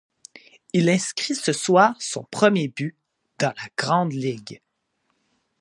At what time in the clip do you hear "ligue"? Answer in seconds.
4.13-4.59